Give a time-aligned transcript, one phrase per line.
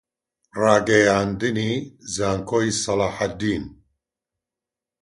[0.61, 1.73] ڕاگەیاندنی
[2.15, 3.63] زانکۆی سەلاحەددین